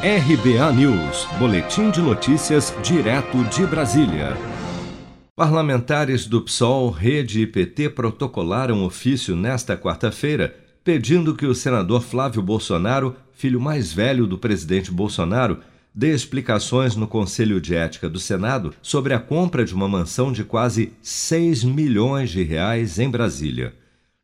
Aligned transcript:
RBA 0.00 0.72
News, 0.74 1.26
Boletim 1.40 1.90
de 1.90 2.00
Notícias, 2.00 2.72
direto 2.84 3.42
de 3.46 3.66
Brasília. 3.66 4.36
Parlamentares 5.34 6.24
do 6.24 6.40
PSOL, 6.40 6.88
Rede 6.88 7.40
e 7.40 7.46
PT 7.48 7.90
protocolaram 7.90 8.84
ofício 8.84 9.34
nesta 9.34 9.76
quarta-feira 9.76 10.54
pedindo 10.84 11.34
que 11.34 11.46
o 11.46 11.54
senador 11.54 12.00
Flávio 12.00 12.40
Bolsonaro, 12.40 13.16
filho 13.32 13.60
mais 13.60 13.92
velho 13.92 14.24
do 14.24 14.38
presidente 14.38 14.92
Bolsonaro, 14.92 15.58
dê 15.92 16.14
explicações 16.14 16.94
no 16.94 17.08
Conselho 17.08 17.60
de 17.60 17.74
Ética 17.74 18.08
do 18.08 18.20
Senado 18.20 18.72
sobre 18.80 19.12
a 19.14 19.18
compra 19.18 19.64
de 19.64 19.74
uma 19.74 19.88
mansão 19.88 20.30
de 20.30 20.44
quase 20.44 20.92
6 21.02 21.64
milhões 21.64 22.30
de 22.30 22.44
reais 22.44 23.00
em 23.00 23.10
Brasília. 23.10 23.74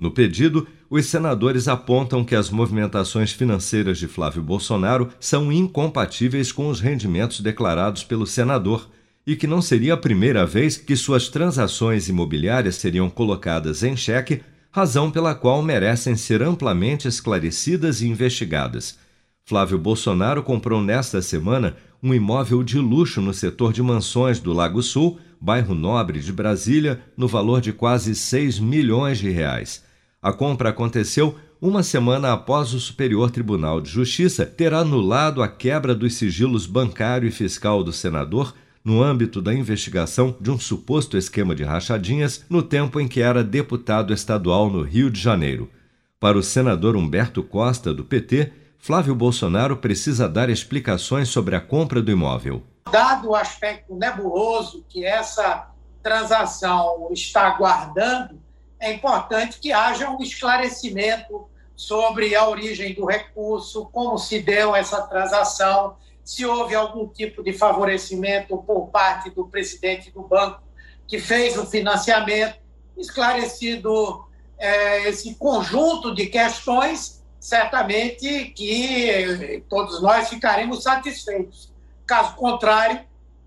No 0.00 0.10
pedido, 0.10 0.66
os 0.88 1.04
senadores 1.04 1.68
apontam 1.68 2.24
que 2.24 2.34
as 2.34 2.48
movimentações 2.48 3.32
financeiras 3.32 3.98
de 3.98 4.08
Flávio 4.08 4.42
Bolsonaro 4.42 5.10
são 5.20 5.52
incompatíveis 5.52 6.50
com 6.50 6.68
os 6.68 6.80
rendimentos 6.80 7.40
declarados 7.40 8.02
pelo 8.02 8.26
senador 8.26 8.88
e 9.26 9.36
que 9.36 9.46
não 9.46 9.60
seria 9.60 9.92
a 9.92 9.98
primeira 9.98 10.46
vez 10.46 10.78
que 10.78 10.96
suas 10.96 11.28
transações 11.28 12.08
imobiliárias 12.08 12.76
seriam 12.76 13.10
colocadas 13.10 13.82
em 13.82 13.94
xeque, 13.94 14.40
razão 14.70 15.10
pela 15.10 15.34
qual 15.34 15.62
merecem 15.62 16.16
ser 16.16 16.42
amplamente 16.42 17.06
esclarecidas 17.06 18.00
e 18.00 18.08
investigadas. 18.08 18.98
Flávio 19.44 19.78
Bolsonaro 19.78 20.42
comprou 20.42 20.80
nesta 20.80 21.20
semana 21.20 21.76
um 22.02 22.14
imóvel 22.14 22.62
de 22.62 22.78
luxo 22.78 23.20
no 23.20 23.34
setor 23.34 23.74
de 23.74 23.82
mansões 23.82 24.40
do 24.40 24.54
Lago 24.54 24.82
Sul, 24.82 25.20
bairro 25.38 25.74
nobre 25.74 26.20
de 26.20 26.32
Brasília, 26.32 27.02
no 27.14 27.28
valor 27.28 27.60
de 27.60 27.70
quase 27.70 28.14
6 28.14 28.58
milhões 28.58 29.18
de 29.18 29.28
reais. 29.28 29.89
A 30.22 30.34
compra 30.34 30.68
aconteceu 30.68 31.34
uma 31.62 31.82
semana 31.82 32.34
após 32.34 32.74
o 32.74 32.80
Superior 32.80 33.30
Tribunal 33.30 33.80
de 33.80 33.88
Justiça 33.88 34.44
ter 34.44 34.74
anulado 34.74 35.42
a 35.42 35.48
quebra 35.48 35.94
dos 35.94 36.14
sigilos 36.14 36.66
bancário 36.66 37.26
e 37.26 37.32
fiscal 37.32 37.82
do 37.82 37.90
senador 37.90 38.54
no 38.84 39.02
âmbito 39.02 39.40
da 39.40 39.54
investigação 39.54 40.36
de 40.38 40.50
um 40.50 40.58
suposto 40.58 41.16
esquema 41.16 41.54
de 41.54 41.64
rachadinhas 41.64 42.44
no 42.50 42.62
tempo 42.62 43.00
em 43.00 43.08
que 43.08 43.22
era 43.22 43.42
deputado 43.42 44.12
estadual 44.12 44.68
no 44.68 44.82
Rio 44.82 45.10
de 45.10 45.18
Janeiro. 45.18 45.70
Para 46.18 46.36
o 46.36 46.42
senador 46.42 46.96
Humberto 46.96 47.42
Costa, 47.42 47.94
do 47.94 48.04
PT, 48.04 48.52
Flávio 48.78 49.14
Bolsonaro 49.14 49.78
precisa 49.78 50.28
dar 50.28 50.50
explicações 50.50 51.30
sobre 51.30 51.56
a 51.56 51.60
compra 51.62 52.02
do 52.02 52.10
imóvel. 52.10 52.62
Dado 52.92 53.30
o 53.30 53.34
aspecto 53.34 53.94
nebuloso 53.94 54.84
que 54.86 55.02
essa 55.02 55.70
transação 56.02 57.08
está 57.10 57.56
guardando, 57.56 58.38
é 58.80 58.92
importante 58.92 59.60
que 59.60 59.72
haja 59.72 60.10
um 60.10 60.20
esclarecimento 60.22 61.48
sobre 61.76 62.34
a 62.34 62.48
origem 62.48 62.94
do 62.94 63.04
recurso, 63.04 63.86
como 63.92 64.18
se 64.18 64.40
deu 64.40 64.74
essa 64.74 65.02
transação, 65.02 65.96
se 66.24 66.46
houve 66.46 66.74
algum 66.74 67.06
tipo 67.06 67.42
de 67.42 67.52
favorecimento 67.52 68.56
por 68.58 68.88
parte 68.88 69.30
do 69.30 69.46
presidente 69.46 70.10
do 70.10 70.22
banco 70.22 70.62
que 71.06 71.18
fez 71.18 71.56
o 71.58 71.66
financiamento, 71.66 72.58
esclarecido 72.96 74.24
é, 74.58 75.08
esse 75.08 75.34
conjunto 75.34 76.14
de 76.14 76.26
questões, 76.26 77.22
certamente 77.38 78.52
que 78.54 79.64
todos 79.68 80.00
nós 80.00 80.28
ficaremos 80.28 80.82
satisfeitos. 80.82 81.72
Caso 82.06 82.34
contrário, 82.36 83.00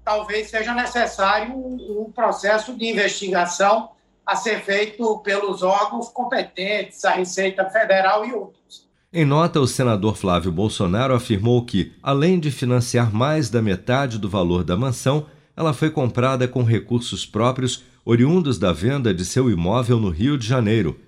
talvez 0.03 0.49
seja 0.49 0.73
necessário 0.73 1.55
um, 1.55 2.03
um 2.05 2.11
processo 2.11 2.75
de 2.75 2.87
investigação 2.87 3.92
a 4.25 4.35
ser 4.35 4.61
feito 4.61 5.19
pelos 5.19 5.63
órgãos 5.63 6.09
competentes, 6.09 7.03
a 7.05 7.11
Receita 7.11 7.69
Federal 7.69 8.25
e 8.25 8.33
outros. 8.33 8.87
Em 9.11 9.25
nota, 9.25 9.59
o 9.59 9.67
senador 9.67 10.15
Flávio 10.15 10.51
Bolsonaro 10.51 11.13
afirmou 11.13 11.63
que, 11.63 11.93
além 12.01 12.39
de 12.39 12.49
financiar 12.49 13.13
mais 13.13 13.49
da 13.49 13.61
metade 13.61 14.17
do 14.17 14.27
valor 14.27 14.63
da 14.63 14.75
mansão, 14.75 15.27
ela 15.55 15.71
foi 15.71 15.91
comprada 15.91 16.47
com 16.47 16.63
recursos 16.63 17.25
próprios 17.25 17.83
oriundos 18.03 18.57
da 18.57 18.73
venda 18.73 19.13
de 19.13 19.23
seu 19.23 19.49
imóvel 19.51 19.99
no 19.99 20.09
Rio 20.09 20.37
de 20.37 20.47
Janeiro, 20.47 20.99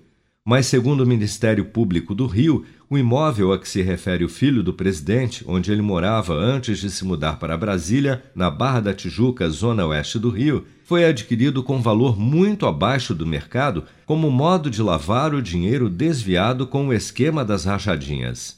mas, 0.46 0.66
segundo 0.66 1.00
o 1.00 1.06
Ministério 1.06 1.64
Público 1.64 2.14
do 2.14 2.24
Rio, 2.24 2.64
o 2.88 2.96
imóvel 2.96 3.52
a 3.52 3.58
que 3.58 3.68
se 3.68 3.82
refere 3.82 4.24
o 4.24 4.28
filho 4.28 4.62
do 4.62 4.72
presidente, 4.72 5.44
onde 5.44 5.72
ele 5.72 5.82
morava 5.82 6.34
antes 6.34 6.78
de 6.78 6.88
se 6.88 7.04
mudar 7.04 7.40
para 7.40 7.58
Brasília, 7.58 8.22
na 8.32 8.48
Barra 8.48 8.78
da 8.78 8.94
Tijuca, 8.94 9.48
zona 9.50 9.84
oeste 9.84 10.20
do 10.20 10.30
Rio, 10.30 10.64
foi 10.84 11.04
adquirido 11.04 11.64
com 11.64 11.82
valor 11.82 12.16
muito 12.16 12.64
abaixo 12.64 13.12
do 13.12 13.26
mercado 13.26 13.82
como 14.06 14.30
modo 14.30 14.70
de 14.70 14.80
lavar 14.80 15.34
o 15.34 15.42
dinheiro 15.42 15.90
desviado 15.90 16.64
com 16.64 16.86
o 16.86 16.92
esquema 16.92 17.44
das 17.44 17.64
rachadinhas. 17.64 18.56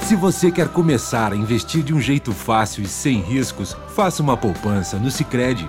Se 0.00 0.16
você 0.16 0.50
quer 0.50 0.66
começar 0.66 1.32
a 1.32 1.36
investir 1.36 1.84
de 1.84 1.94
um 1.94 2.00
jeito 2.00 2.32
fácil 2.32 2.82
e 2.82 2.88
sem 2.88 3.20
riscos, 3.20 3.76
faça 3.94 4.24
uma 4.24 4.36
poupança 4.36 4.98
no 4.98 5.08
Sicredi. 5.08 5.68